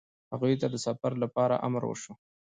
هغوی 0.33 0.53
ته 0.61 0.67
د 0.69 0.75
سفر 0.87 1.11
لپاره 1.23 1.55
امر 1.67 1.83
وشو. 1.85 2.13